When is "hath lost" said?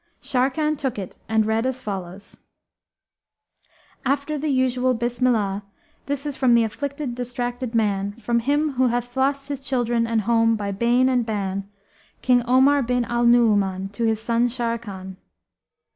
8.87-9.47